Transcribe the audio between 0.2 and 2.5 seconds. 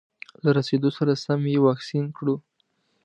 له رسېدو سره سم یې واکسین کړو.